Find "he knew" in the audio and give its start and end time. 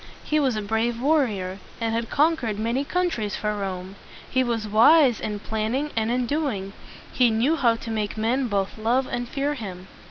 7.13-7.55